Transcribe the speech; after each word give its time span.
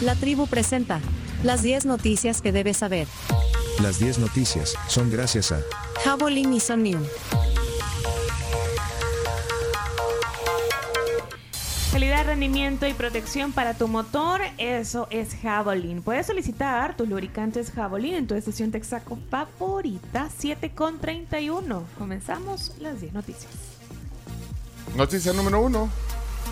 La 0.00 0.14
tribu 0.14 0.46
presenta 0.46 0.98
las 1.42 1.62
10 1.62 1.84
noticias 1.84 2.40
que 2.40 2.52
debes 2.52 2.78
saber. 2.78 3.06
Las 3.82 3.98
10 3.98 4.18
noticias 4.18 4.74
son 4.88 5.10
gracias 5.10 5.52
a 5.52 5.60
Javelin 6.02 6.54
y 6.54 6.60
Sonium. 6.60 7.02
Calidad, 11.92 12.24
rendimiento 12.24 12.86
y 12.86 12.94
protección 12.94 13.52
para 13.52 13.74
tu 13.74 13.88
motor, 13.88 14.40
eso 14.56 15.06
es 15.10 15.34
Javelin. 15.34 16.02
Puedes 16.02 16.28
solicitar 16.28 16.96
tus 16.96 17.06
lubricantes 17.06 17.70
Javelin 17.70 18.14
en 18.14 18.26
tu 18.26 18.34
estación 18.34 18.70
Texaco 18.70 19.18
favorita 19.28 20.30
7 20.34 20.70
con 20.70 20.98
31. 20.98 21.84
Comenzamos 21.98 22.72
las 22.78 23.02
10 23.02 23.12
noticias. 23.12 23.52
Noticia 24.96 25.34
número 25.34 25.60
uno. 25.60 25.90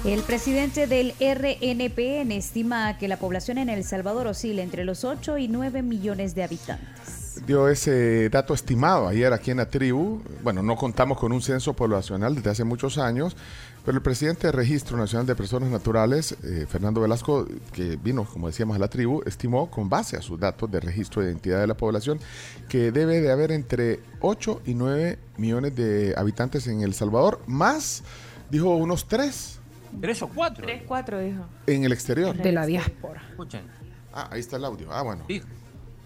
El 0.04 0.22
presidente 0.22 0.86
del 0.86 1.12
RNPN 1.18 2.30
estima 2.30 2.96
que 2.98 3.08
la 3.08 3.18
población 3.18 3.58
en 3.58 3.68
El 3.68 3.82
Salvador 3.82 4.28
oscila 4.28 4.62
entre 4.62 4.84
los 4.84 5.04
8 5.04 5.38
y 5.38 5.48
9 5.48 5.82
millones 5.82 6.36
de 6.36 6.44
habitantes. 6.44 7.42
Dio 7.46 7.68
ese 7.68 8.30
dato 8.30 8.54
estimado 8.54 9.08
ayer 9.08 9.32
aquí 9.32 9.50
en 9.50 9.56
la 9.56 9.68
tribu. 9.68 10.22
Bueno, 10.42 10.62
no 10.62 10.76
contamos 10.76 11.18
con 11.18 11.32
un 11.32 11.42
censo 11.42 11.74
poblacional 11.74 12.36
desde 12.36 12.50
hace 12.50 12.64
muchos 12.64 12.96
años, 12.96 13.36
pero 13.84 13.98
el 13.98 14.02
presidente 14.02 14.46
del 14.46 14.54
Registro 14.54 14.96
Nacional 14.96 15.26
de 15.26 15.34
Personas 15.34 15.68
Naturales, 15.68 16.36
eh, 16.44 16.66
Fernando 16.68 17.00
Velasco, 17.00 17.46
que 17.72 17.96
vino, 17.96 18.24
como 18.24 18.46
decíamos, 18.46 18.76
a 18.76 18.78
la 18.78 18.88
tribu, 18.88 19.22
estimó 19.26 19.68
con 19.68 19.88
base 19.88 20.16
a 20.16 20.22
sus 20.22 20.38
datos 20.38 20.70
de 20.70 20.78
registro 20.78 21.22
de 21.22 21.28
identidad 21.28 21.60
de 21.60 21.66
la 21.66 21.76
población 21.76 22.20
que 22.68 22.92
debe 22.92 23.20
de 23.20 23.32
haber 23.32 23.50
entre 23.50 24.00
8 24.20 24.62
y 24.64 24.74
9 24.74 25.18
millones 25.36 25.74
de 25.74 26.14
habitantes 26.16 26.68
en 26.68 26.82
El 26.82 26.94
Salvador, 26.94 27.40
más, 27.46 28.04
dijo, 28.48 28.76
unos 28.76 29.06
3 29.08 29.58
¿Tres 30.00 30.22
o 30.22 30.28
cuatro? 30.28 30.64
3, 30.64 30.82
4 30.86 31.18
dijo. 31.20 31.44
en 31.66 31.84
el 31.84 31.92
exterior. 31.92 32.36
de 32.36 32.52
la 32.52 32.66
diáspora. 32.66 33.22
Escuchen. 33.30 33.62
Ah, 34.12 34.28
ahí 34.32 34.40
está 34.40 34.56
el 34.56 34.64
audio. 34.64 34.88
Ah, 34.90 35.02
bueno. 35.02 35.24
Sí, 35.28 35.42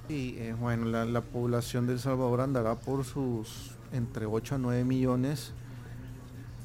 Sí, 0.08 0.34
eh, 0.38 0.54
bueno, 0.58 0.86
la, 0.86 1.04
la 1.04 1.20
población 1.22 1.86
de 1.86 1.94
El 1.94 1.98
Salvador 2.00 2.40
andará 2.42 2.74
por 2.74 3.04
sus 3.04 3.70
entre 3.92 4.26
8 4.26 4.56
a 4.56 4.58
9 4.58 4.84
millones 4.84 5.52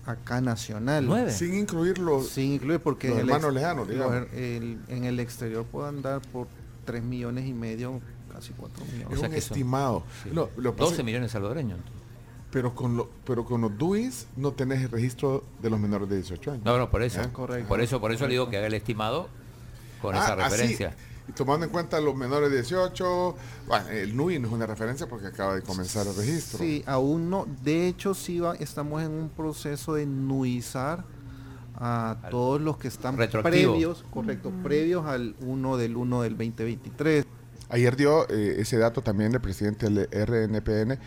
acá 0.05 0.41
nacional. 0.41 1.05
nueve. 1.05 1.31
Sin 1.31 1.53
incluir 1.53 1.97
los... 1.99 2.29
Sin 2.29 2.53
incluir 2.53 2.79
porque 2.79 3.09
Los 3.09 3.17
en 3.17 3.23
el 3.23 3.29
hermanos 3.29 3.53
lejanos, 3.53 3.87
digamos. 3.87 4.15
el- 4.33 4.79
en 4.87 5.03
el 5.03 5.19
exterior 5.19 5.65
puede 5.65 5.89
andar 5.89 6.21
por 6.31 6.47
3 6.85 7.03
millones 7.03 7.45
y 7.45 7.53
medio, 7.53 8.01
casi 8.33 8.53
4 8.53 8.83
millones. 8.85 9.13
Es 9.13 9.19
sea 9.19 9.29
un 9.29 9.35
que 9.35 9.41
son- 9.41 9.53
estimado. 9.57 10.03
sí. 10.23 10.29
Lo- 10.33 10.49
lo 10.57 10.73
pasa- 10.75 10.89
12 10.91 11.03
millones 11.03 11.31
salvadoreños. 11.31 11.79
Pero 12.51 12.73
con, 12.73 12.95
lo, 12.95 13.09
pero 13.25 13.43
con 13.45 13.61
los 13.61 13.77
DUIs 13.77 14.27
no 14.37 14.53
tenés 14.53 14.81
el 14.81 14.89
registro 14.89 15.43
de 15.61 15.69
los 15.69 15.79
menores 15.79 16.07
de 16.09 16.15
18 16.15 16.51
años. 16.53 16.63
No, 16.65 16.77
no, 16.77 16.89
por 16.89 17.01
eso. 17.03 17.19
Ah, 17.21 17.31
correcto. 17.33 17.67
Por 17.67 17.81
eso, 17.81 17.99
por 17.99 18.11
eso 18.13 18.25
le 18.25 18.31
digo 18.31 18.49
que 18.49 18.57
haga 18.57 18.67
el 18.67 18.73
estimado 18.73 19.27
con 20.01 20.15
esa 20.15 20.33
Ah, 20.33 20.45
así. 20.45 20.55
referencia. 20.55 20.95
Y 21.27 21.33
tomando 21.33 21.65
en 21.65 21.71
cuenta 21.73 21.99
los 21.99 22.15
menores 22.15 22.49
de 22.49 22.55
18, 22.61 23.35
bueno, 23.67 23.89
el 23.89 24.15
NUI 24.15 24.39
no 24.39 24.47
es 24.47 24.53
una 24.53 24.65
referencia 24.65 25.07
porque 25.09 25.27
acaba 25.27 25.55
de 25.55 25.61
comenzar 25.61 26.07
el 26.07 26.15
registro. 26.15 26.57
Sí, 26.59 26.83
aún 26.85 27.29
no. 27.29 27.45
De 27.63 27.87
hecho, 27.89 28.13
sí 28.13 28.39
va, 28.39 28.55
estamos 28.55 29.03
en 29.03 29.11
un 29.11 29.27
proceso 29.29 29.95
de 29.95 30.05
nuizar 30.05 31.03
a 31.75 32.11
Al- 32.23 32.29
todos 32.31 32.61
los 32.61 32.77
que 32.77 32.87
están 32.87 33.17
previos, 33.17 34.05
correcto, 34.09 34.51
previos 34.63 35.05
al 35.05 35.35
1 35.41 35.75
del 35.77 35.97
1 35.97 36.21
del 36.21 36.37
2023. 36.37 37.25
Ayer 37.69 37.95
dio 37.97 38.27
eh, 38.29 38.55
ese 38.59 38.77
dato 38.77 39.01
también 39.01 39.33
el 39.33 39.41
presidente 39.41 39.89
del 39.89 40.07
RNPN 40.11 40.97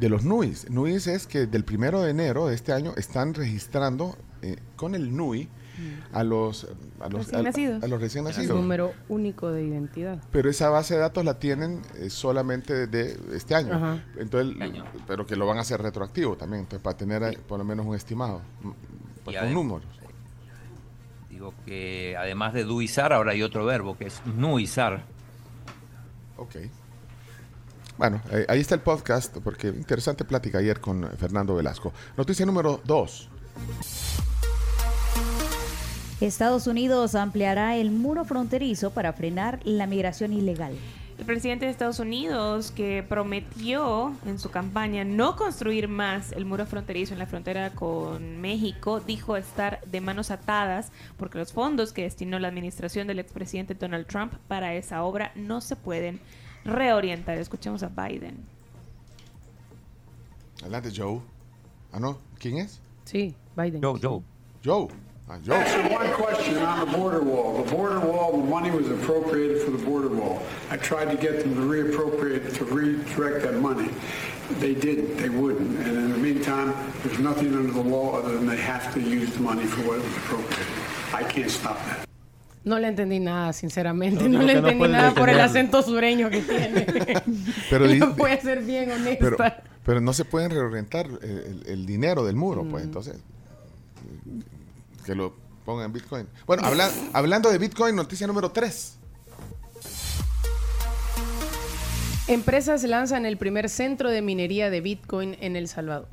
de 0.00 0.08
los 0.08 0.24
NUIs. 0.24 0.68
NUIs 0.70 1.06
es 1.06 1.26
que 1.26 1.46
del 1.46 1.64
primero 1.64 2.02
de 2.02 2.10
enero 2.10 2.48
de 2.48 2.54
este 2.56 2.72
año 2.72 2.92
están 2.96 3.34
registrando 3.34 4.16
eh, 4.42 4.56
con 4.76 4.94
el 4.96 5.16
NUI 5.16 5.48
a 6.12 6.24
los, 6.24 6.66
a 6.98 7.08
los, 7.08 7.20
Recién 7.26 7.38
a- 7.38 7.42
nacidos. 7.44 7.84
a 7.84 7.86
los 7.86 8.00
recién 8.00 8.24
nacidos. 8.24 8.56
número 8.60 8.92
único 9.08 9.52
de 9.52 9.62
identidad. 9.64 10.20
Pero 10.32 10.50
esa 10.50 10.70
base 10.70 10.94
de 10.94 11.00
datos 11.00 11.24
la 11.24 11.38
tienen 11.38 11.82
eh, 11.94 12.10
solamente 12.10 12.88
de 12.88 13.16
este 13.34 13.54
año. 13.54 13.74
Ajá. 13.74 14.04
Entonces, 14.18 14.52
Este 14.54 14.64
año. 14.64 14.84
pero 15.06 15.24
que 15.24 15.36
lo 15.36 15.46
van 15.46 15.58
a 15.58 15.60
hacer 15.60 15.80
retroactivo 15.80 16.36
también, 16.36 16.62
entonces 16.62 16.82
para 16.82 16.96
tener 16.96 17.38
por 17.42 17.58
lo 17.58 17.64
menos 17.64 17.86
un 17.86 17.94
estimado, 17.94 18.42
mm, 18.62 18.70
pues, 19.24 19.36
con 19.38 19.54
números. 19.54 19.86
Digo 21.30 21.54
que 21.64 22.16
además 22.18 22.54
de 22.54 22.64
duizar, 22.64 23.12
ahora 23.12 23.30
hay 23.30 23.42
otro 23.44 23.64
verbo 23.64 23.96
que 23.96 24.06
es 24.06 24.20
nuizar. 24.26 25.04
Ok. 26.38 26.56
Bueno, 27.98 28.22
eh, 28.30 28.46
ahí 28.48 28.60
está 28.60 28.76
el 28.76 28.80
podcast, 28.80 29.36
porque 29.38 29.68
interesante 29.68 30.24
plática 30.24 30.58
ayer 30.58 30.80
con 30.80 31.08
Fernando 31.18 31.56
Velasco. 31.56 31.92
Noticia 32.16 32.46
número 32.46 32.80
dos. 32.84 33.28
Estados 36.20 36.66
Unidos 36.66 37.14
ampliará 37.14 37.76
el 37.76 37.90
muro 37.90 38.24
fronterizo 38.24 38.90
para 38.90 39.12
frenar 39.12 39.60
la 39.64 39.86
migración 39.86 40.32
ilegal. 40.32 40.76
El 41.18 41.26
presidente 41.26 41.64
de 41.64 41.72
Estados 41.72 41.98
Unidos, 41.98 42.70
que 42.70 43.04
prometió 43.06 44.14
en 44.24 44.38
su 44.38 44.50
campaña 44.50 45.02
no 45.04 45.34
construir 45.34 45.88
más 45.88 46.30
el 46.30 46.44
muro 46.44 46.64
fronterizo 46.64 47.12
en 47.12 47.18
la 47.18 47.26
frontera 47.26 47.70
con 47.74 48.40
México, 48.40 49.00
dijo 49.00 49.36
estar 49.36 49.80
de 49.84 50.00
manos 50.00 50.30
atadas 50.30 50.92
porque 51.16 51.38
los 51.38 51.52
fondos 51.52 51.92
que 51.92 52.02
destinó 52.02 52.38
la 52.38 52.46
administración 52.46 53.08
del 53.08 53.18
expresidente 53.18 53.74
Donald 53.74 54.06
Trump 54.06 54.32
para 54.46 54.74
esa 54.74 55.02
obra 55.02 55.32
no 55.34 55.60
se 55.60 55.74
pueden 55.74 56.20
reorientar. 56.64 57.36
Escuchemos 57.36 57.82
a 57.82 57.88
Biden. 57.88 58.36
Adelante, 60.62 60.92
Joe. 60.96 61.20
Ah, 61.90 61.98
no, 61.98 62.18
¿quién 62.38 62.58
es? 62.58 62.80
Sí, 63.04 63.34
Biden. 63.56 63.82
Joe, 63.82 63.98
Joe. 64.00 64.22
Joe. 64.64 64.88
Answer 65.30 65.82
one 65.92 66.10
question 66.14 66.56
on 66.58 66.86
the 66.90 66.96
border 66.96 67.22
wall. 67.22 67.62
The 67.62 67.70
border 67.70 68.00
wall, 68.00 68.32
the 68.32 68.44
money 68.48 68.70
was 68.70 68.88
appropriated 68.90 69.62
for 69.62 69.70
the 69.70 69.78
border 69.84 70.08
wall. 70.08 70.42
I 70.70 70.76
tried 70.78 71.10
to 71.10 71.16
get 71.16 71.40
them 71.40 71.54
to 71.54 71.60
reappropriate, 71.60 72.54
to 72.56 72.64
redirect 72.64 73.42
that 73.44 73.54
money. 73.60 73.90
They 74.58 74.74
didn't, 74.74 75.18
they 75.18 75.28
wouldn't. 75.28 75.78
And 75.80 75.96
in 75.98 76.12
the 76.12 76.18
meantime, 76.18 76.72
there's 77.02 77.18
nothing 77.18 77.54
under 77.54 77.72
the 77.72 77.82
law 77.82 78.16
other 78.18 78.32
than 78.38 78.46
they 78.46 78.56
have 78.56 78.92
to 78.94 79.00
use 79.00 79.30
the 79.34 79.40
money 79.40 79.64
for 79.66 79.82
what 79.86 79.98
it 79.98 80.04
was 80.04 80.16
appropriated. 80.16 80.66
I 81.12 81.22
can't 81.24 81.50
stop 81.50 81.76
that. 81.86 82.04
No 82.64 82.78
le 82.78 82.88
entendí 82.88 83.20
nada, 83.20 83.52
sinceramente. 83.52 84.28
No, 84.28 84.38
No, 84.38 84.44
le 84.46 84.54
no 84.54 84.60
entendí 84.60 84.78
puedes 84.78 84.92
nada 84.96 85.10
por 85.14 85.28
el 85.28 85.38
entender. 85.38 85.44
acento 85.66 85.82
sureño 85.82 86.30
que 86.30 86.40
tiene. 86.40 86.86
Pero 87.70 88.14
voy 88.16 88.30
a 88.30 88.40
ser 88.40 88.62
bien 88.62 88.90
honesta. 88.92 89.18
Pero, 89.36 89.36
pero 89.84 90.00
no 90.00 90.12
se 90.14 90.24
pueden 90.24 90.50
reorientar 90.50 91.06
el, 91.06 91.18
el- 91.22 91.62
el 91.66 91.86
dinero 91.86 92.24
del 92.24 92.36
muro, 92.36 92.64
pues 92.64 92.84
entonces 92.84 93.16
que 95.08 95.14
lo 95.14 95.34
pongan 95.64 95.86
en 95.86 95.92
Bitcoin. 95.94 96.28
Bueno, 96.46 96.64
habla- 96.66 96.90
hablando 97.14 97.50
de 97.50 97.56
Bitcoin, 97.56 97.96
noticia 97.96 98.26
número 98.26 98.50
3. 98.52 98.98
Empresas 102.28 102.82
lanzan 102.84 103.24
el 103.24 103.38
primer 103.38 103.70
centro 103.70 104.10
de 104.10 104.20
minería 104.20 104.68
de 104.68 104.82
Bitcoin 104.82 105.36
en 105.40 105.56
El 105.56 105.66
Salvador. 105.66 106.08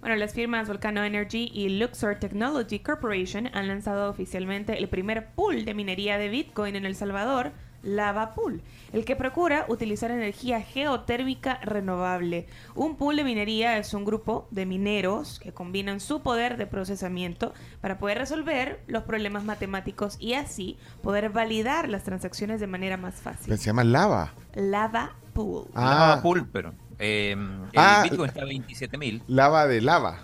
Bueno, 0.00 0.16
las 0.16 0.32
firmas 0.32 0.68
Volcano 0.68 1.04
Energy 1.04 1.50
y 1.52 1.68
Luxor 1.78 2.16
Technology 2.18 2.78
Corporation 2.80 3.50
han 3.52 3.68
lanzado 3.68 4.08
oficialmente 4.10 4.78
el 4.78 4.88
primer 4.88 5.28
pool 5.34 5.64
de 5.66 5.74
minería 5.74 6.16
de 6.16 6.28
Bitcoin 6.30 6.74
en 6.76 6.86
El 6.86 6.96
Salvador, 6.96 7.52
Lava 7.82 8.34
Pool, 8.34 8.62
el 8.92 9.04
que 9.04 9.16
procura 9.16 9.66
utilizar 9.68 10.10
energía 10.10 10.60
geotérmica 10.62 11.58
renovable. 11.62 12.46
Un 12.74 12.96
pool 12.96 13.16
de 13.16 13.24
minería 13.24 13.78
es 13.78 13.92
un 13.94 14.04
grupo 14.04 14.46
de 14.50 14.66
mineros 14.66 15.38
que 15.40 15.52
combinan 15.52 16.00
su 16.00 16.22
poder 16.22 16.56
de 16.56 16.66
procesamiento 16.66 17.52
para 17.80 17.98
poder 17.98 18.18
resolver 18.18 18.80
los 18.86 19.02
problemas 19.04 19.44
matemáticos 19.44 20.16
y 20.20 20.34
así 20.34 20.78
poder 21.02 21.30
validar 21.30 21.88
las 21.88 22.04
transacciones 22.04 22.60
de 22.60 22.66
manera 22.66 22.96
más 22.96 23.16
fácil. 23.16 23.56
Se 23.56 23.64
llama 23.64 23.84
lava. 23.84 24.32
Lava 24.54 25.14
Pool. 25.32 25.66
Ah, 25.74 25.84
Lava 26.08 26.22
pool, 26.22 26.48
pero 26.52 26.74
eh, 26.98 27.32
el 27.32 27.68
Ah, 27.74 28.02
Bitcoin 28.04 28.28
está 28.28 28.42
a 28.42 28.44
27 28.46 28.98
mil. 28.98 29.22
lava 29.26 29.66
de 29.66 29.80
lava. 29.80 30.18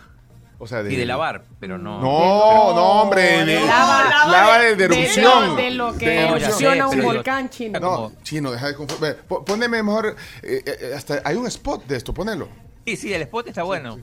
O 0.61 0.67
sea, 0.67 0.83
de, 0.83 0.93
Y 0.93 0.97
de 0.97 1.07
lavar, 1.07 1.45
pero 1.61 1.79
no. 1.79 2.01
No, 2.01 2.75
no, 2.75 3.03
hombre. 3.03 3.45
de- 3.45 3.61
Lava- 3.65 4.27
lava 4.29 4.59
de, 4.59 4.75
de 4.75 4.89
de- 4.89 4.95
erupción. 5.03 5.57
de 5.57 5.71
lo 5.71 5.97
que 5.97 6.09
De 6.09 6.15
No, 6.17 6.21
ya 6.37 6.47
erupción. 6.47 6.59
sé, 6.59 6.65
erupciona 6.67 6.89
un 6.89 7.03
volcán 7.03 7.49
chino. 7.49 7.79
No, 7.79 7.95
como- 7.95 8.13
chino, 8.25 8.51
deja 8.51 8.67
de 8.67 8.75
confundir. 8.75 9.17
Poneme 9.47 9.83
mejor. 9.85 10.17
eh, 10.43 10.63
eh, 10.67 10.93
hasta 10.97 11.23
hay 11.25 11.37
un 11.37 11.47
spot 11.47 11.85
de 11.87 11.97
esto, 11.97 12.13
ponelo. 12.13 12.49
Sí, 12.85 12.97
sí, 12.97 13.13
el 13.15 13.23
spot 13.23 13.47
está 13.49 13.63
bueno. 13.63 13.99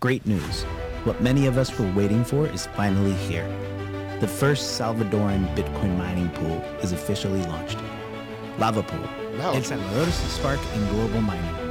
Great 0.00 0.24
news. 0.24 0.64
What 1.04 1.20
many 1.20 1.46
of 1.46 1.56
us 1.58 1.70
were 1.78 1.90
waiting 1.94 2.24
for 2.24 2.46
is 2.54 2.68
finally 2.76 3.14
here. 3.28 3.44
The 4.20 4.28
first 4.28 4.78
Salvadoran 4.78 5.48
Bitcoin 5.56 5.96
mining 5.98 6.28
pool 6.30 6.62
is 6.82 6.92
officially 6.92 7.42
launched. 7.46 7.78
Lava 8.58 8.82
Pool, 8.82 9.00
Lava 9.38 9.56
El. 9.56 9.64
Salvador's 9.64 10.14
spark 10.30 10.60
in 10.76 10.86
global 10.94 11.20
mining. 11.22 11.69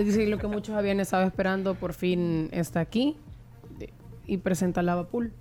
Es 0.00 0.06
decir, 0.06 0.28
lo 0.28 0.38
que 0.38 0.46
muchos 0.46 0.74
habían 0.76 0.98
estado 1.00 1.24
esperando 1.24 1.74
por 1.74 1.92
fin 1.94 2.48
está 2.52 2.80
aquí 2.80 3.16
y 4.26 4.38
presenta 4.38 4.82
Lava 4.82 5.06
Pool. 5.08 5.32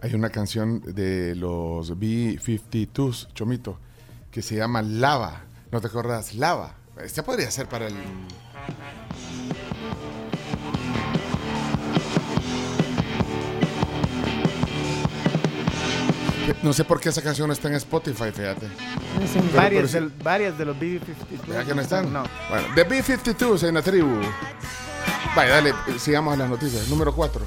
Hay 0.00 0.14
una 0.14 0.30
canción 0.30 0.80
de 0.94 1.34
los 1.36 1.98
B-52s, 1.98 3.32
Chomito, 3.34 3.78
que 4.30 4.42
se 4.42 4.56
llama 4.56 4.82
Lava. 4.82 5.42
¿No 5.70 5.80
te 5.80 5.88
acuerdas? 5.88 6.34
Lava. 6.34 6.74
Este 7.02 7.22
podría 7.22 7.50
ser 7.50 7.68
para 7.68 7.86
el... 7.88 7.94
No 16.62 16.72
sé 16.72 16.84
por 16.84 17.00
qué 17.00 17.08
esa 17.08 17.22
canción 17.22 17.46
no 17.48 17.52
está 17.52 17.68
en 17.68 17.74
Spotify, 17.74 18.30
fíjate. 18.32 18.66
Pero- 19.32 19.56
varias, 19.56 19.90
pero 19.92 20.04
del- 20.08 20.12
varias 20.22 20.58
de 20.58 20.64
los 20.64 20.78
B-52. 20.78 21.46
¿Verdad 21.46 21.66
que 21.66 21.74
no 21.74 21.80
están? 21.82 22.12
No. 22.12 22.24
Bueno, 22.52 22.68
The 22.74 22.84
B-52 22.84 23.66
en 23.66 23.74
la 23.76 23.80
tribu. 23.80 24.20
Vaya, 25.34 25.54
dale, 25.54 25.72
sigamos 25.98 26.34
a 26.34 26.36
las 26.36 26.50
noticias. 26.50 26.86
Número 26.90 27.14
4. 27.14 27.40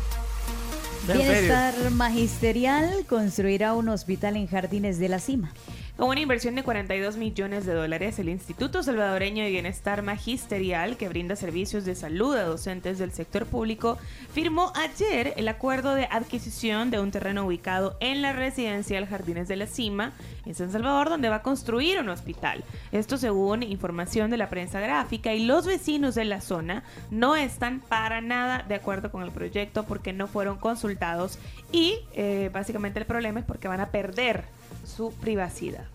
Bienestar 1.06 1.76
Magisterial 1.92 3.06
construirá 3.08 3.76
un 3.76 3.90
hospital 3.90 4.36
en 4.36 4.48
Jardines 4.48 4.98
de 4.98 5.08
la 5.08 5.20
Cima. 5.20 5.54
Con 5.98 6.10
una 6.10 6.20
inversión 6.20 6.56
de 6.56 6.64
42 6.64 7.16
millones 7.16 7.66
de 7.66 7.74
dólares, 7.74 8.20
el 8.20 8.28
Instituto 8.28 8.84
Salvadoreño 8.84 9.46
de 9.46 9.50
Bienestar 9.50 10.02
Magisterial, 10.02 10.98
que 10.98 11.08
brinda 11.08 11.38
servicios 11.38 11.86
de 11.86 11.96
salud 11.96 12.36
a 12.36 12.44
docentes 12.44 12.98
del 12.98 13.14
sector 13.14 13.46
público, 13.46 13.98
firmó 14.34 14.74
ayer 14.76 15.34
el 15.38 15.48
acuerdo 15.48 15.96
de 15.96 16.10
adquisición 16.12 16.92
de 16.92 17.00
un 17.00 17.12
terreno 17.12 17.46
ubicado 17.46 17.96
en 18.02 18.22
la 18.22 18.34
residencial 18.34 19.08
Jardines 19.08 19.48
de 19.48 19.56
la 19.56 19.68
Cima, 19.68 20.12
en 20.46 20.54
San 20.54 20.70
Salvador, 20.70 21.08
donde 21.08 21.30
va 21.30 21.38
a 21.38 21.44
construir 21.44 21.98
un 22.02 22.10
hospital. 22.10 22.66
Esto 22.92 23.18
según 23.18 23.64
información 23.64 24.30
de 24.32 24.38
la 24.38 24.50
prensa 24.50 24.82
gráfica 24.82 25.34
y 25.34 25.46
los 25.46 25.66
vecinos 25.66 26.14
de 26.14 26.26
la 26.26 26.42
zona 26.42 26.84
no 27.10 27.38
están 27.38 27.80
para 27.80 28.20
nada 28.20 28.66
de 28.68 28.76
acuerdo 28.76 29.12
con 29.12 29.24
el 29.24 29.32
proyecto 29.32 29.86
porque 29.86 30.12
no 30.12 30.28
fueron 30.28 30.58
consultados 30.58 31.40
y 31.72 32.00
eh, 32.16 32.50
básicamente 32.52 33.00
el 33.00 33.06
problema 33.06 33.40
es 33.40 33.46
porque 33.46 33.70
van 33.70 33.80
a 33.80 33.92
perder 33.92 34.44
su 34.86 35.12
privacidad. 35.12 35.86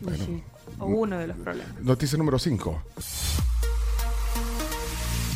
Bueno. 0.00 0.42
O 0.78 0.86
uno 0.86 1.18
de 1.18 1.26
los 1.26 1.36
problemas. 1.36 1.80
Noticia 1.82 2.18
número 2.18 2.38
5. 2.38 2.82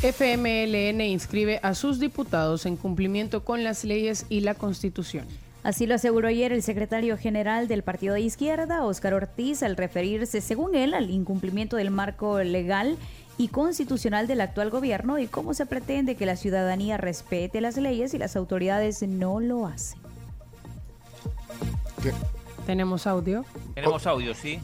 FMLN 0.03 1.01
inscribe 1.01 1.59
a 1.63 1.75
sus 1.75 1.99
diputados 1.99 2.67
en 2.67 2.77
cumplimiento 2.77 3.45
con 3.45 3.65
las 3.65 3.85
leyes 3.85 4.27
y 4.29 4.41
la 4.41 4.55
Constitución. 4.55 5.27
Así 5.65 5.87
lo 5.87 5.97
aseguró 5.97 6.29
ayer 6.29 6.53
el 6.53 6.63
secretario 6.63 7.19
general 7.19 7.67
del 7.67 7.83
Partido 7.83 8.15
de 8.15 8.21
Izquierda, 8.21 8.85
Óscar 8.85 9.13
Ortiz, 9.15 9.63
al 9.63 9.77
referirse, 9.77 10.41
según 10.41 10.77
él, 10.77 10.95
al 10.95 11.11
incumplimiento 11.11 11.77
del 11.77 11.91
marco 11.91 12.41
legal 12.43 12.97
y 13.39 13.49
constitucional 13.49 14.27
del 14.27 14.41
actual 14.41 14.71
gobierno 14.71 15.19
y 15.19 15.27
cómo 15.27 15.55
se 15.55 15.67
pretende 15.67 16.15
que 16.15 16.27
la 16.27 16.37
ciudadanía 16.37 16.97
respete 16.97 17.61
las 17.61 17.77
leyes 17.77 18.15
y 18.15 18.19
las 18.19 18.37
autoridades 18.37 19.03
no 19.03 19.41
lo 19.41 19.67
hacen. 19.67 20.08
Tenemos 22.67 23.07
audio. 23.07 23.45
Tenemos 23.75 24.07
audio, 24.07 24.35
sí. 24.35 24.61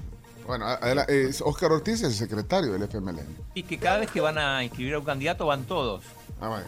Bueno, 0.47 0.67
es 1.09 1.41
Oscar 1.41 1.73
Ortiz, 1.73 2.03
el 2.03 2.13
secretario 2.13 2.73
del 2.73 2.83
FMLN. 2.83 3.27
Y 3.55 3.63
que 3.63 3.79
cada 3.79 3.99
vez 3.99 4.11
que 4.11 4.21
van 4.21 4.37
a 4.37 4.63
inscribir 4.63 4.95
a 4.95 4.99
un 4.99 5.05
candidato 5.05 5.47
van 5.47 5.65
todos. 5.65 6.05
Ah, 6.41 6.49
vaya. 6.49 6.67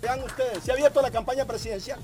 Vean 0.00 0.22
ustedes, 0.22 0.62
se 0.62 0.70
ha 0.70 0.74
abierto 0.74 1.02
la 1.02 1.10
campaña 1.10 1.44
presidencial. 1.46 1.98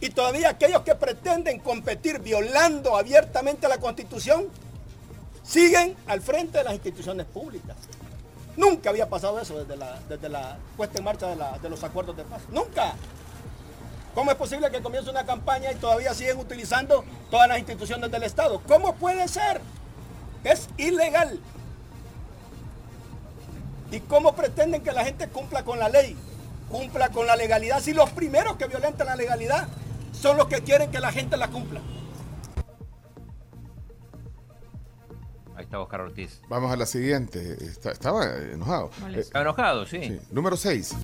Y 0.00 0.10
todavía 0.10 0.48
aquellos 0.50 0.82
que 0.82 0.94
pretenden 0.96 1.60
competir 1.60 2.20
violando 2.20 2.96
abiertamente 2.96 3.68
la 3.68 3.78
Constitución 3.78 4.46
siguen 5.44 5.96
al 6.06 6.20
frente 6.20 6.58
de 6.58 6.64
las 6.64 6.74
instituciones 6.74 7.26
públicas. 7.26 7.76
Nunca 8.56 8.90
había 8.90 9.08
pasado 9.08 9.40
eso 9.40 9.58
desde 9.60 9.76
la, 9.76 10.00
desde 10.08 10.28
la 10.28 10.58
puesta 10.76 10.98
en 10.98 11.04
marcha 11.04 11.28
de, 11.28 11.36
la- 11.36 11.58
de 11.58 11.70
los 11.70 11.82
acuerdos 11.84 12.16
de 12.16 12.24
paz. 12.24 12.42
Nunca. 12.50 12.94
¿Cómo 14.18 14.32
es 14.32 14.36
posible 14.36 14.68
que 14.72 14.82
comience 14.82 15.08
una 15.08 15.24
campaña 15.24 15.70
y 15.70 15.76
todavía 15.76 16.12
siguen 16.12 16.38
utilizando 16.38 17.04
todas 17.30 17.46
las 17.48 17.56
instituciones 17.60 18.10
del 18.10 18.24
Estado? 18.24 18.60
¿Cómo 18.66 18.96
puede 18.96 19.28
ser? 19.28 19.60
Es 20.42 20.68
ilegal. 20.76 21.38
¿Y 23.92 24.00
cómo 24.00 24.34
pretenden 24.34 24.82
que 24.82 24.90
la 24.90 25.04
gente 25.04 25.28
cumpla 25.28 25.64
con 25.64 25.78
la 25.78 25.88
ley? 25.88 26.16
Cumpla 26.68 27.10
con 27.10 27.28
la 27.28 27.36
legalidad. 27.36 27.80
Si 27.80 27.92
los 27.92 28.10
primeros 28.10 28.56
que 28.56 28.66
violentan 28.66 29.06
la 29.06 29.14
legalidad 29.14 29.68
son 30.10 30.36
los 30.36 30.48
que 30.48 30.62
quieren 30.62 30.90
que 30.90 30.98
la 30.98 31.12
gente 31.12 31.36
la 31.36 31.46
cumpla. 31.46 31.80
Ahí 35.54 35.62
está 35.62 35.78
Oscar 35.78 36.00
Ortiz. 36.00 36.40
Vamos 36.48 36.72
a 36.72 36.76
la 36.76 36.86
siguiente. 36.86 37.56
Está- 37.64 37.92
estaba 37.92 38.24
enojado. 38.24 38.90
Está 39.14 39.42
enojado, 39.42 39.86
sí. 39.86 40.00
Sí. 40.02 40.20
Número 40.32 40.56
6. 40.56 40.96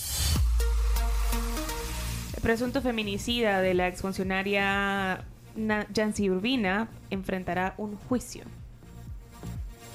El 2.45 2.49
presunto 2.49 2.83
feminicida 2.83 3.63
de 3.63 3.73
la 3.73 3.89
exfuncionaria 3.89 5.25
Na- 5.57 5.87
Yancy 5.95 6.29
Urbina 6.29 6.89
enfrentará 7.09 7.73
un 7.79 7.97
juicio. 7.97 8.43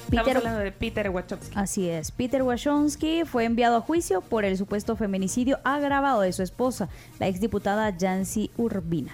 Estamos 0.06 0.24
Peter- 0.26 0.38
hablando 0.38 0.60
de 0.62 0.72
Peter 0.72 1.12
Wachowski. 1.12 1.54
Así 1.56 1.88
es, 1.88 2.10
Peter 2.10 2.42
Wachowski 2.42 3.24
fue 3.26 3.46
enviado 3.46 3.78
a 3.78 3.82
juicio 3.82 4.22
por 4.22 4.46
el 4.46 4.58
supuesto 4.58 4.96
feminicidio 4.96 5.60
agravado 5.64 6.22
de 6.22 6.34
su 6.34 6.42
esposa, 6.42 6.90
la 7.20 7.28
exdiputada 7.28 7.96
Yancy 7.96 8.50
Urbina. 8.58 9.12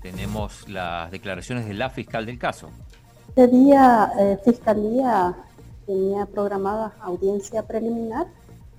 Tenemos 0.00 0.68
las 0.68 1.10
declaraciones 1.10 1.66
de 1.66 1.74
la 1.74 1.90
fiscal 1.90 2.26
del 2.26 2.38
caso. 2.38 2.70
Este 3.30 3.48
día, 3.48 4.12
eh, 4.20 4.38
Fiscalía 4.44 5.34
tenía 5.84 6.26
programada 6.26 6.92
audiencia 7.00 7.64
preliminar 7.66 8.28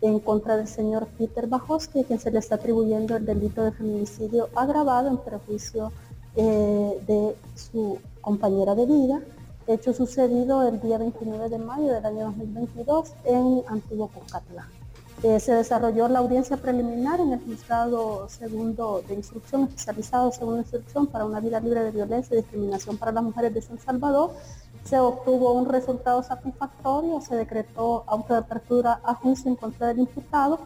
en 0.05 0.19
contra 0.19 0.57
del 0.57 0.67
señor 0.67 1.07
Peter 1.17 1.47
Bajowski, 1.47 2.03
quien 2.03 2.19
se 2.19 2.31
le 2.31 2.39
está 2.39 2.55
atribuyendo 2.55 3.15
el 3.15 3.25
delito 3.25 3.63
de 3.63 3.71
feminicidio 3.71 4.49
agravado 4.55 5.07
en 5.09 5.17
perjuicio 5.17 5.91
eh, 6.35 7.01
de 7.07 7.35
su 7.55 7.97
compañera 8.21 8.75
de 8.75 8.85
vida, 8.85 9.21
hecho 9.67 9.93
sucedido 9.93 10.67
el 10.67 10.79
día 10.79 10.97
29 10.97 11.49
de 11.49 11.57
mayo 11.57 11.91
del 11.91 12.05
año 12.05 12.25
2022 12.25 13.13
en 13.25 13.63
Antiguo 13.67 14.09
Cuscatlán. 14.09 14.67
Eh, 15.23 15.39
se 15.39 15.53
desarrolló 15.53 16.07
la 16.07 16.19
audiencia 16.19 16.57
preliminar 16.57 17.19
en 17.19 17.31
el 17.31 17.39
juzgado 17.39 18.27
segundo 18.29 19.01
de 19.07 19.15
instrucción, 19.15 19.63
especializado 19.63 20.31
segundo 20.31 20.57
de 20.57 20.61
instrucción 20.63 21.07
para 21.07 21.25
una 21.25 21.39
vida 21.39 21.59
libre 21.59 21.83
de 21.83 21.91
violencia 21.91 22.35
y 22.35 22.41
discriminación 22.41 22.97
para 22.97 23.11
las 23.11 23.23
mujeres 23.23 23.53
de 23.53 23.61
San 23.61 23.79
Salvador. 23.79 24.31
Se 24.85 24.99
obtuvo 24.99 25.53
un 25.53 25.67
resultado 25.67 26.21
satisfactorio, 26.21 27.19
se 27.19 27.35
decretó 27.35 28.03
auto 28.05 28.33
de 28.33 28.39
apertura 28.41 29.01
a 29.03 29.15
juicio 29.15 29.49
en 29.49 29.55
contra 29.55 29.87
del 29.87 29.99
imputado, 29.99 30.59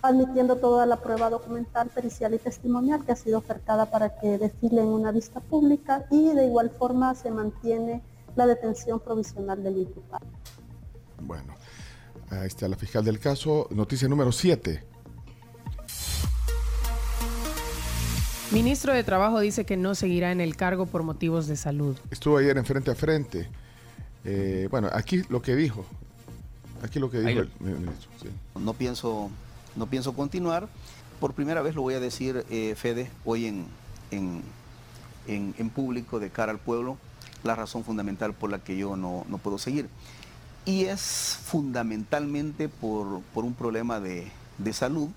admitiendo 0.00 0.56
toda 0.56 0.86
la 0.86 0.96
prueba 0.96 1.28
documental, 1.28 1.90
pericial 1.90 2.32
y 2.32 2.38
testimonial 2.38 3.04
que 3.04 3.12
ha 3.12 3.16
sido 3.16 3.36
ofertada 3.38 3.90
para 3.90 4.18
que 4.18 4.38
desfile 4.38 4.80
en 4.80 4.88
una 4.88 5.12
vista 5.12 5.40
pública 5.40 6.06
y 6.10 6.32
de 6.32 6.46
igual 6.46 6.70
forma 6.70 7.14
se 7.14 7.30
mantiene 7.30 8.02
la 8.34 8.46
detención 8.46 8.98
provisional 8.98 9.62
del 9.62 9.76
imputado. 9.76 10.24
Bueno, 11.20 11.54
ahí 12.30 12.46
está 12.46 12.68
la 12.68 12.76
fiscal 12.76 13.04
del 13.04 13.20
caso. 13.20 13.68
Noticia 13.70 14.08
número 14.08 14.32
7. 14.32 14.84
Ministro 18.52 18.94
de 18.94 19.04
Trabajo 19.04 19.40
dice 19.40 19.66
que 19.66 19.76
no 19.76 19.94
seguirá 19.94 20.32
en 20.32 20.40
el 20.40 20.56
cargo 20.56 20.86
por 20.86 21.02
motivos 21.02 21.46
de 21.46 21.56
salud. 21.56 21.96
Estuvo 22.10 22.38
ayer 22.38 22.56
en 22.56 22.64
frente 22.64 22.90
a 22.90 22.94
frente. 22.94 23.50
Eh, 24.26 24.68
bueno, 24.70 24.88
aquí 24.92 25.22
lo 25.28 25.40
que 25.40 25.54
dijo. 25.54 25.84
Aquí 26.82 26.98
lo 26.98 27.10
que 27.10 27.20
dijo 27.20 27.40
el 27.40 27.50
ministro. 27.60 28.10
sí. 28.20 28.28
No 28.60 28.74
pienso, 28.74 29.30
no 29.76 29.86
pienso 29.86 30.12
continuar. 30.14 30.68
Por 31.20 31.32
primera 31.32 31.62
vez 31.62 31.74
lo 31.74 31.82
voy 31.82 31.94
a 31.94 32.00
decir, 32.00 32.44
eh, 32.50 32.74
Fede, 32.76 33.10
hoy 33.24 33.46
en, 33.46 33.66
en, 34.10 34.42
en- 35.26 35.54
en 35.56 35.70
público 35.70 36.18
de 36.20 36.28
cara 36.30 36.52
al 36.52 36.58
pueblo, 36.58 36.98
la 37.44 37.54
razón 37.54 37.84
fundamental 37.84 38.34
por 38.34 38.50
la 38.50 38.58
que 38.58 38.76
yo 38.76 38.96
no, 38.96 39.24
no 39.28 39.38
puedo 39.38 39.56
seguir. 39.58 39.88
Y 40.66 40.84
es 40.86 41.38
fundamentalmente 41.44 42.68
por, 42.68 43.22
por 43.32 43.44
un 43.44 43.54
problema 43.54 44.00
de, 44.00 44.26
de 44.58 44.72
salud 44.72 45.08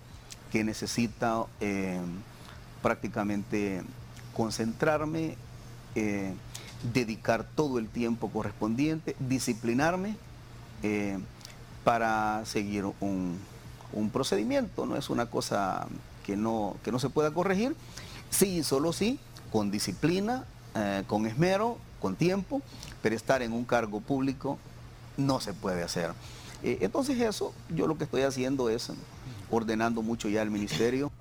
que 0.52 0.64
necesita 0.64 1.44
eh, 1.60 2.00
prácticamente 2.82 3.82
concentrarme, 4.36 5.36
eh, 5.96 6.34
dedicar 6.94 7.46
todo 7.56 7.80
el 7.80 7.88
tiempo 7.88 8.30
correspondiente, 8.30 9.16
disciplinarme 9.20 10.16
eh, 10.84 11.20
para 11.84 12.46
seguir 12.46 12.86
un, 13.00 13.38
un 13.94 14.10
procedimiento. 14.10 14.86
No 14.86 14.96
es 14.96 15.10
una 15.10 15.26
cosa 15.26 15.88
que 16.26 16.38
no, 16.38 16.78
que 16.84 16.92
no 16.92 17.00
se 17.00 17.10
pueda 17.10 17.32
corregir. 17.32 17.76
Sí, 18.30 18.64
solo 18.64 18.94
sí, 18.94 19.20
con 19.52 19.72
disciplina, 19.72 20.46
eh, 20.76 21.04
con 21.08 21.26
esmero, 21.26 21.78
con 22.00 22.16
tiempo, 22.16 22.62
pero 23.02 23.16
estar 23.16 23.42
en 23.42 23.52
un 23.54 23.66
cargo 23.66 24.00
público 24.00 24.58
no 25.18 25.40
se 25.40 25.54
puede 25.54 25.84
hacer. 25.84 26.12
Eh, 26.64 26.80
entonces 26.82 27.20
eso, 27.20 27.54
yo 27.76 27.88
lo 27.88 27.98
que 27.98 28.04
estoy 28.04 28.22
haciendo 28.22 28.70
es 28.70 28.92
ordenando 29.52 30.02
mucho 30.02 30.30
ya 30.30 30.42
el 30.42 30.52
ministerio. 30.52 31.12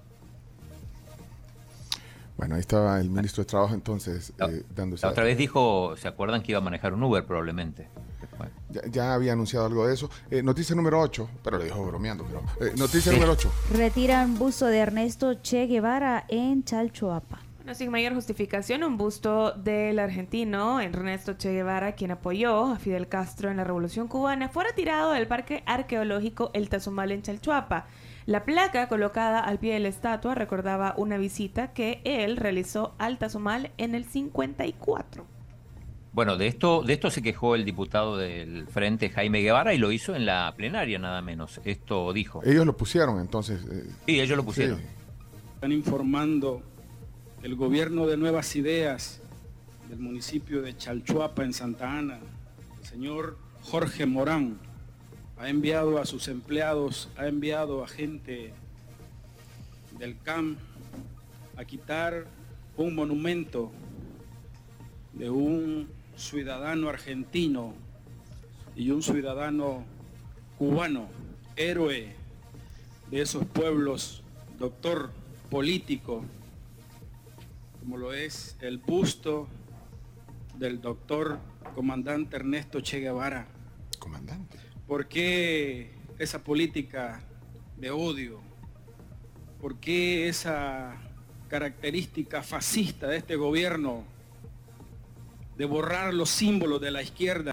Bueno, 2.39 2.55
ahí 2.55 2.61
estaba 2.61 3.01
el 3.01 3.11
ministro 3.11 3.43
de 3.43 3.49
Trabajo 3.49 3.75
entonces 3.75 4.33
eh, 4.39 4.63
dándose. 4.75 5.05
La 5.05 5.11
otra 5.11 5.25
vez 5.25 5.37
dijo, 5.37 5.97
¿se 5.97 6.07
acuerdan 6.07 6.41
que 6.41 6.53
iba 6.53 6.59
a 6.59 6.63
manejar 6.63 6.95
un 6.95 7.03
Uber 7.03 7.27
probablemente? 7.27 7.89
Ya, 8.71 8.83
ya 8.89 9.15
había 9.15 9.33
anunciado 9.33 9.67
algo 9.67 9.89
de 9.89 9.95
eso. 9.95 10.09
Eh, 10.31 10.43
noticia 10.45 10.77
número 10.77 11.01
8, 11.01 11.29
pero 11.43 11.59
lo 11.59 11.65
dijo 11.65 11.85
bromeando. 11.85 12.25
Pero, 12.25 12.71
eh, 12.71 12.75
noticia 12.77 13.11
número 13.11 13.33
8. 13.33 13.51
Retiran 13.73 14.39
busto 14.39 14.67
de 14.67 14.79
Ernesto 14.79 15.35
Che 15.43 15.67
Guevara 15.67 16.27
en 16.29 16.63
Chalchuapa. 16.63 17.41
Bueno, 17.57 17.75
sin 17.75 17.91
mayor 17.91 18.15
justificación, 18.15 18.85
un 18.85 18.97
busto 18.97 19.51
del 19.51 19.99
argentino 19.99 20.81
Ernesto 20.81 21.37
Che 21.37 21.53
Guevara, 21.53 21.97
quien 21.97 22.13
apoyó 22.13 22.67
a 22.67 22.79
Fidel 22.79 23.09
Castro 23.09 23.51
en 23.51 23.57
la 23.57 23.65
Revolución 23.65 24.07
Cubana, 24.07 24.49
fue 24.49 24.63
retirado 24.63 25.11
del 25.11 25.27
Parque 25.27 25.65
Arqueológico 25.67 26.51
El 26.55 26.69
Tazumal 26.69 27.11
en 27.11 27.23
Chalchuapa. 27.23 27.87
La 28.29 28.45
placa 28.45 28.89
colocada 28.89 29.41
al 29.41 29.59
pie 29.59 29.73
de 29.73 29.81
la 29.81 29.89
estatua 29.89 30.35
recordaba 30.35 30.93
una 30.99 31.17
visita 31.17 31.73
que 31.73 32.03
él 32.05 32.37
realizó 32.37 32.95
al 32.99 33.17
Tazumal 33.17 33.71
en 33.79 33.95
el 33.95 34.05
54. 34.05 35.25
Bueno, 36.13 36.37
de 36.37 36.47
esto, 36.47 36.83
de 36.83 36.93
esto 36.93 37.11
se 37.11 37.23
quejó 37.23 37.55
el 37.55 37.65
diputado 37.65 38.19
del 38.19 38.67
Frente 38.67 39.09
Jaime 39.09 39.41
Guevara 39.41 39.73
y 39.73 39.79
lo 39.79 39.93
hizo 39.93 40.15
en 40.15 40.27
la 40.27 40.53
plenaria 40.59 40.99
nada 40.99 41.23
menos. 41.23 41.59
Esto 41.65 42.13
dijo. 42.13 42.43
Ellos 42.45 42.67
lo 42.67 42.77
pusieron 42.77 43.19
entonces. 43.19 43.63
eh, 43.71 43.85
Sí, 44.05 44.21
ellos 44.21 44.37
lo 44.37 44.45
pusieron. 44.45 44.77
sí. 44.77 44.85
Están 45.55 45.73
informando 45.73 46.61
el 47.43 47.57
gobierno 47.57 48.07
de 48.07 48.19
Nuevas 48.19 48.55
Ideas 48.57 49.23
del 49.89 50.01
municipio 50.01 50.61
de 50.61 50.77
Chalchuapa 50.77 51.45
en 51.45 51.55
Santa 51.55 51.91
Ana, 51.99 52.19
el 52.79 52.87
señor 52.87 53.39
Jorge 53.63 54.05
Morán, 54.05 54.59
ha 55.39 55.49
enviado 55.49 55.99
a 55.99 56.07
sus 56.07 56.29
empleados, 56.29 57.09
ha 57.17 57.27
enviado 57.29 57.85
a 57.85 57.89
gente 57.89 58.53
del 59.99 60.19
CAM 60.23 60.57
a 61.57 61.65
quitar 61.65 62.27
un 62.77 62.95
monumento 62.95 63.71
de 65.13 65.31
un 65.31 65.89
ciudadano 66.17 66.89
argentino 66.89 67.75
y 68.75 68.91
un 68.91 69.03
ciudadano 69.03 69.85
cubano, 70.59 71.09
héroe 71.57 72.15
de 73.11 73.21
esos 73.21 73.45
pueblos, 73.47 74.23
doctor 74.59 75.11
político, 75.51 76.25
como 77.81 77.97
lo 77.97 78.13
es 78.13 78.57
el 78.61 78.79
busto 78.79 79.49
del 80.57 80.81
doctor 80.81 81.39
comandante 81.75 82.37
Ernesto 82.37 82.81
Che 82.81 83.01
Guevara. 83.01 83.47
Comandante. 83.99 84.68
¿Por 84.89 85.07
qué 85.07 85.93
esa 86.19 86.41
política 86.43 87.21
de 87.77 87.91
odio? 87.91 88.41
¿Por 89.61 89.77
qué 89.77 90.29
esa 90.29 90.95
característica 91.49 92.43
fascista 92.43 93.07
de 93.07 93.19
este 93.19 93.37
gobierno 93.37 94.03
de 95.57 95.65
borrar 95.67 96.15
los 96.15 96.31
símbolos 96.31 96.81
de 96.81 96.91
la 96.91 97.03
izquierda? 97.03 97.53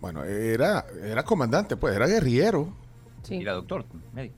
Bueno, 0.00 0.22
era, 0.24 0.84
era 1.02 1.24
comandante, 1.24 1.76
pues, 1.76 1.96
era 1.96 2.06
guerrillero 2.06 2.72
Y 3.28 3.42
Era 3.42 3.54
doctor, 3.54 3.84
médico. 4.14 4.36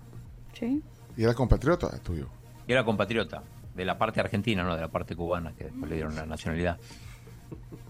Sí. 0.59 0.83
y 1.17 1.23
era 1.25 1.35
compatriota 1.35 1.99
tuyo. 1.99 2.29
Y 2.67 2.73
era 2.73 2.85
compatriota 2.85 3.43
de 3.75 3.85
la 3.85 3.99
parte 3.99 4.21
argentina, 4.21 4.63
no 4.63 4.75
de 4.75 4.81
la 4.83 4.89
parte 4.89 5.17
cubana, 5.17 5.53
que 5.55 5.65
después 5.65 5.89
le 5.91 5.97
dieron 5.97 6.15
la 6.15 6.27
nacionalidad. 6.27 6.79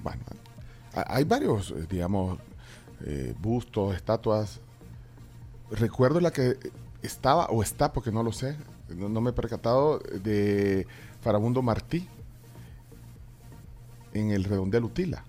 Bueno, 0.03 0.23
ha- 0.95 1.15
hay 1.17 1.25
varios, 1.25 1.71
eh, 1.73 1.87
digamos, 1.89 2.39
eh, 3.05 3.35
bustos, 3.41 3.95
estatuas. 3.95 4.61
Recuerdo 5.71 6.21
la 6.21 6.33
que 6.33 6.57
estaba, 7.03 7.47
o 7.47 7.63
está, 7.63 7.93
porque 7.93 8.11
no 8.13 8.23
lo 8.23 8.33
sé, 8.33 8.57
no, 8.89 9.09
no 9.09 9.21
me 9.21 9.31
he 9.31 9.33
percatado, 9.33 9.99
de 9.99 10.87
Farabundo 11.23 11.63
Martí 11.63 12.09
en 14.13 14.31
el 14.33 14.45
redondel 14.45 14.85
Utila. 14.85 15.25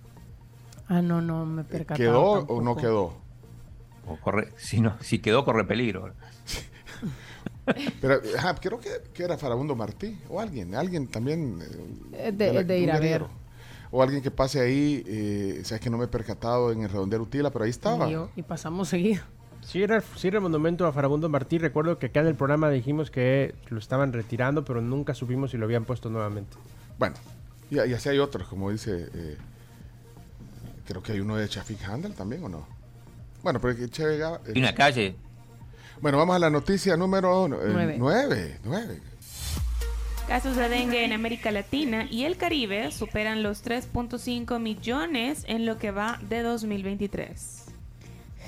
Ah, 0.88 1.02
no, 1.02 1.22
no 1.22 1.46
me 1.46 1.64
percataba 1.64 1.98
¿Quedó 1.98 2.32
o 2.48 2.62
no 2.62 2.76
quedó? 2.76 3.14
O 4.08 4.18
corre, 4.18 4.52
si, 4.58 4.82
no, 4.82 4.98
si 5.02 5.20
quedó, 5.20 5.46
corre 5.46 5.64
peligro. 5.64 6.14
Pero 8.02 8.20
ajá, 8.38 8.56
creo 8.56 8.80
que, 8.80 8.90
que 9.14 9.24
era 9.24 9.38
Farabundo 9.38 9.76
Martí 9.76 10.18
o 10.30 10.40
alguien, 10.40 10.74
alguien 10.76 11.08
también. 11.08 11.60
eh, 11.62 12.28
Eh, 12.28 12.32
de- 12.32 12.64
de 12.64 12.80
ir 12.80 12.90
un 12.90 12.96
a 12.96 13.00
ver. 13.00 13.22
guerrero 13.22 13.41
o 13.92 14.02
alguien 14.02 14.22
que 14.22 14.32
pase 14.32 14.62
ahí, 14.62 15.04
eh, 15.06 15.62
sabes 15.64 15.82
que 15.82 15.90
no 15.90 15.98
me 15.98 16.06
he 16.06 16.08
percatado 16.08 16.72
en 16.72 16.84
el 16.84 16.90
redondel 16.90 17.22
Utila, 17.22 17.52
pero 17.52 17.66
ahí 17.66 17.70
estaba. 17.70 18.10
Y, 18.36 18.42
pasamos 18.42 18.90
seguido. 18.90 19.24
Sí 19.62 19.84
era, 19.84 20.02
sí 20.16 20.30
era, 20.30 20.38
el 20.38 20.44
monumento 20.44 20.88
a 20.88 20.94
Farabundo 20.94 21.30
Martí. 21.30 21.58
Recuerdo 21.58 22.00
que 22.00 22.08
acá 22.08 22.22
en 22.22 22.28
el 22.28 22.36
programa 22.36 22.70
dijimos 22.70 23.12
que 23.12 23.54
lo 23.68 23.78
estaban 23.78 24.12
retirando, 24.14 24.66
pero 24.66 24.82
nunca 24.82 25.14
supimos 25.14 25.52
si 25.52 25.58
lo 25.58 25.66
habían 25.66 25.86
puesto 25.86 26.10
nuevamente. 26.10 26.58
Bueno, 26.98 27.16
y, 27.70 27.80
así 27.80 28.10
hay 28.10 28.20
otros, 28.20 28.48
como 28.48 28.72
dice. 28.72 29.10
Eh, 29.14 29.38
creo 30.88 31.04
que 31.04 31.12
hay 31.12 31.20
uno 31.20 31.36
de 31.36 31.48
Chafik 31.48 31.84
Handel 31.88 32.14
también, 32.14 32.44
¿o 32.44 32.50
no? 32.50 32.66
Bueno, 33.44 33.60
pero 33.60 33.76
que 33.76 33.90
Chevega. 33.90 34.42
Eh, 34.48 34.54
en 34.56 34.64
la 34.64 34.74
calle. 34.74 35.16
Bueno, 36.02 36.18
vamos 36.18 36.36
a 36.36 36.40
la 36.40 36.50
noticia 36.50 36.98
número 36.98 37.48
9. 37.48 37.98
9. 38.00 38.60
Eh, 38.64 39.00
Casos 40.32 40.56
de 40.56 40.70
dengue 40.70 41.04
en 41.04 41.12
América 41.12 41.52
Latina 41.52 42.08
y 42.10 42.24
el 42.24 42.38
Caribe 42.38 42.90
superan 42.94 43.44
los 43.44 43.66
3.5 43.66 44.62
millones 44.62 45.44
en 45.50 45.66
lo 45.66 45.78
que 45.78 45.92
va 45.92 46.22
de 46.30 46.42
2023. 46.42 47.71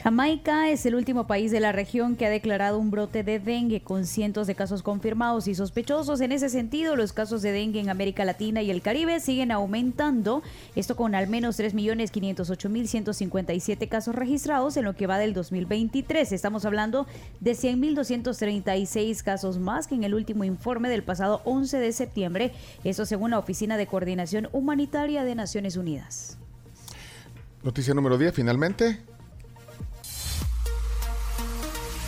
Jamaica 0.02 0.70
es 0.70 0.86
el 0.86 0.96
último 0.96 1.28
país 1.28 1.52
de 1.52 1.60
la 1.62 1.72
región 1.72 2.18
que 2.18 2.26
ha 2.26 2.30
declarado 2.30 2.78
un 2.78 2.92
brote 2.92 3.24
de 3.24 3.40
dengue 3.40 3.80
con 3.82 4.06
cientos 4.06 4.48
de 4.48 4.56
casos 4.56 4.84
confirmados 4.84 5.48
y 5.48 5.56
sospechosos. 5.56 6.20
En 6.20 6.34
ese 6.34 6.50
sentido, 6.50 6.98
los 6.98 7.14
casos 7.14 7.42
de 7.42 7.54
dengue 7.54 7.80
en 7.80 7.90
América 7.90 8.26
Latina 8.26 8.62
y 8.62 8.70
el 8.70 8.82
Caribe 8.82 9.22
siguen 9.22 9.52
aumentando, 9.52 10.44
esto 10.76 10.98
con 10.98 11.16
al 11.16 11.28
menos 11.28 11.58
3.508.157 11.58 13.88
casos 13.88 14.16
registrados 14.16 14.76
en 14.76 14.84
lo 14.84 14.94
que 14.96 15.08
va 15.08 15.18
del 15.18 15.34
2023. 15.34 16.34
Estamos 16.34 16.66
hablando 16.66 17.08
de 17.40 17.52
100.236 17.52 19.24
casos 19.24 19.58
más 19.58 19.88
que 19.88 19.96
en 19.96 20.04
el 20.04 20.16
último 20.16 20.44
informe 20.44 20.90
del 20.90 21.04
pasado 21.04 21.42
11 21.46 21.78
de 21.78 21.94
septiembre, 21.94 22.52
eso 22.84 23.06
según 23.06 23.32
la 23.32 23.40
Oficina 23.40 23.78
de 23.78 23.88
Coordinación 23.88 24.50
Humanitaria 24.52 25.24
de 25.24 25.36
Naciones 25.36 25.78
Unidas. 25.78 26.38
Noticia 27.64 27.94
número 27.94 28.18
10, 28.18 28.34
finalmente. 28.34 29.13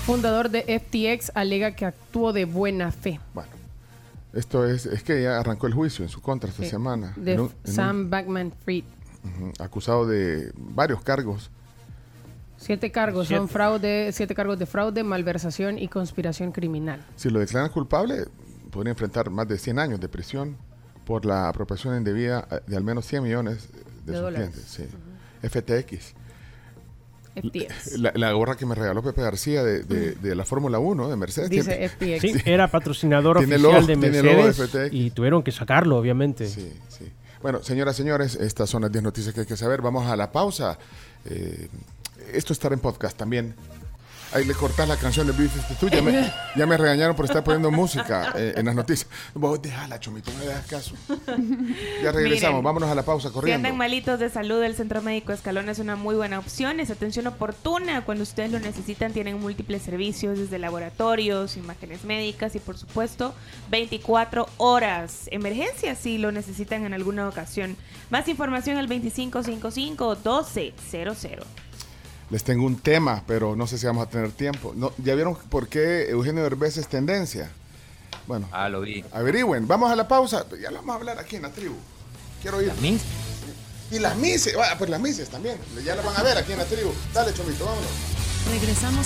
Fundador 0.06 0.50
de 0.50 0.62
FTX 0.80 1.32
alega 1.36 1.72
que 1.72 1.86
actuó 1.86 2.32
de 2.32 2.46
buena 2.46 2.92
fe. 2.92 3.20
Bueno, 3.34 3.50
esto 4.34 4.66
es, 4.66 4.86
es 4.86 5.02
que 5.04 5.24
ya 5.24 5.40
arrancó 5.40 5.66
el 5.68 5.74
juicio 5.74 6.04
en 6.06 6.10
su 6.10 6.22
contra 6.22 6.50
esta 6.50 6.64
Sí, 6.64 6.70
semana. 6.70 7.14
De 7.16 7.34
En 7.34 7.40
un- 7.42 7.48
en 7.48 7.54
un- 7.70 7.74
Sam 7.76 8.10
Backman 8.10 8.52
Fried. 8.64 8.84
acusado 9.60 10.06
de 10.06 10.52
varios 10.56 11.02
cargos. 11.02 11.50
Siete 12.58 12.92
cargos, 12.92 13.28
son 13.28 13.50
fraude, 13.50 14.12
siete 14.14 14.36
cargos 14.36 14.60
de 14.60 14.66
fraude, 14.68 15.04
malversación 15.04 15.78
y 15.80 15.88
conspiración 15.88 16.52
criminal. 16.52 17.04
Si 17.16 17.30
lo 17.30 17.40
declaran 17.40 17.70
culpable, 17.72 18.26
podría 18.72 18.92
enfrentar 18.92 19.30
más 19.32 19.48
de 19.48 19.58
100 19.58 19.80
años 19.80 20.00
de 20.00 20.08
prisión 20.08 20.56
por 21.06 21.26
la 21.26 21.50
apropiación 21.50 21.98
indebida 21.98 22.48
de 22.68 22.78
al 22.78 22.84
menos 22.84 23.06
100 23.08 23.24
millones 23.24 23.70
de, 24.06 24.12
De 24.12 24.14
sus 24.14 24.22
dólares. 24.22 24.50
clientes. 24.52 24.72
sí. 24.72 25.48
FTX. 25.48 26.14
FTX. 27.36 27.98
La, 28.00 28.12
la 28.16 28.32
gorra 28.32 28.56
que 28.56 28.66
me 28.66 28.76
regaló 28.76 29.04
Pepe 29.04 29.22
García 29.22 29.64
de, 29.64 29.84
de- 29.84 30.16
de 30.16 30.36
la 30.36 30.46
Fórmula 30.46 30.80
1 30.80 31.10
de 31.10 31.16
Mercedes. 31.16 31.50
Dice 31.50 31.90
FTX. 31.90 32.22
Sí, 32.22 32.34
era 32.46 32.70
patrocinador 32.72 33.38
oficial 33.38 33.62
logo- 33.62 33.82
de 33.86 33.96
Mercedes 33.96 34.56
FTX. 34.58 34.90
y 34.94 35.12
tuvieron 35.12 35.44
que 35.44 35.52
sacarlo, 35.52 35.98
obviamente. 35.98 36.48
Sí, 36.48 36.72
sí. 36.88 37.06
Bueno, 37.42 37.62
señoras 37.62 37.96
señores, 37.96 38.36
estas 38.36 38.70
son 38.70 38.82
las 38.82 38.92
10 38.92 39.04
noticias 39.04 39.34
que 39.34 39.42
hay 39.42 39.46
que 39.46 39.58
saber. 39.58 39.82
Vamos 39.82 40.08
a 40.08 40.16
la 40.16 40.32
pausa. 40.32 40.78
Eh, 41.26 41.68
esto 42.34 42.54
estará 42.54 42.74
en 42.74 42.80
podcast 42.82 43.16
también. 43.18 43.54
Ahí 44.34 44.44
le 44.44 44.54
cortas 44.54 44.88
la 44.88 44.98
canción 44.98 45.26
de 45.28 45.34
Beef 45.34 45.54
52. 45.54 45.92
Ya 45.92 46.02
me, 46.02 46.34
ya 46.56 46.66
me 46.66 46.78
regañaron 46.78 47.16
por 47.16 47.26
estar 47.26 47.44
poniendo 47.44 47.70
música 47.72 48.34
eh, 48.36 48.54
en 48.58 48.66
las 48.66 48.76
noticias. 48.76 49.08
Vos 49.34 49.62
déjala, 49.62 49.98
Chomito, 50.00 50.32
no 50.34 50.40
le 50.40 50.48
das 50.48 50.66
caso. 50.66 50.94
Ya 52.04 52.12
regresamos, 52.12 52.56
Miren, 52.56 52.64
vámonos 52.64 52.90
a 52.90 52.96
la 52.96 53.04
pausa 53.04 53.30
Si 53.30 53.34
corriendo. 53.34 53.66
andan 53.68 53.78
malitos 53.78 54.20
de 54.20 54.30
salud, 54.30 54.62
el 54.62 54.76
Centro 54.76 55.02
Médico 55.02 55.32
Escalón 55.32 55.70
es 55.70 55.80
una 55.80 55.96
muy 55.96 56.16
buena 56.16 56.38
opción. 56.40 56.80
Es 56.82 56.90
atención 56.90 57.28
oportuna. 57.28 58.04
Cuando 58.04 58.24
ustedes 58.24 58.52
lo 58.52 58.60
necesitan, 58.60 59.14
tienen 59.14 59.40
múltiples 59.40 59.82
servicios, 59.84 60.38
desde 60.38 60.60
laboratorios, 60.60 61.56
imágenes 61.56 62.04
médicas 62.04 62.56
y, 62.56 62.60
por 62.60 62.78
supuesto, 62.78 63.34
24 63.70 64.50
horas. 64.58 65.30
Emergencias, 65.32 65.98
si 66.00 66.18
lo 66.18 66.34
necesitan 66.34 66.84
en 66.86 66.94
alguna 66.94 67.30
ocasión. 67.30 67.78
Más 68.10 68.28
información 68.28 68.76
al 68.78 68.90
2555-1200. 68.90 71.44
Les 72.32 72.44
tengo 72.44 72.66
un 72.66 72.78
tema, 72.80 73.24
pero 73.28 73.56
no 73.56 73.68
sé 73.68 73.78
si 73.78 73.86
vamos 73.86 74.08
a 74.08 74.10
tener 74.10 74.32
tiempo. 74.32 74.74
No, 74.76 74.92
¿Ya 74.98 75.14
vieron 75.16 75.36
por 75.50 75.68
qué 75.68 76.10
Eugenio 76.10 76.44
Derbez 76.44 76.78
es 76.78 76.88
tendencia? 76.88 77.52
Bueno, 78.28 78.48
Ah, 78.52 78.68
lo 78.70 78.82
vi. 78.82 79.04
averigüen. 79.12 79.68
Vamos 79.68 79.92
a 79.92 79.96
la 79.96 80.08
pausa. 80.08 80.46
Ya 80.62 80.72
lo 80.72 80.78
vamos 80.78 80.96
a 80.96 81.00
hablar 81.00 81.20
aquí 81.20 81.36
en 81.36 81.44
la 81.44 81.52
tribu. 81.52 81.76
Quiero 82.42 82.62
ir. 82.62 82.70
¿Las 82.70 82.82
mis? 82.82 83.02
Y 83.92 84.00
las 84.00 84.16
mises. 84.18 84.56
Ah, 84.58 84.76
pues 84.78 84.90
las 84.90 85.00
mises 85.00 85.30
también. 85.30 85.58
Ya 85.84 85.96
las 85.96 86.04
van 86.04 86.18
a 86.18 86.24
ver 86.24 86.36
aquí 86.38 86.52
en 86.54 86.58
la 86.58 86.66
tribu. 86.66 86.92
Dale, 87.14 87.32
Chomito, 87.34 87.66
vámonos. 87.66 87.90
Regresamos 88.50 89.04